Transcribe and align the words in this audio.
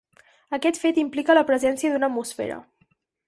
Aquest 0.57 0.79
fet 0.83 0.97
implica 1.01 1.35
la 1.39 1.45
presència 1.51 1.93
d'una 1.93 2.11
atmosfera. 2.13 2.57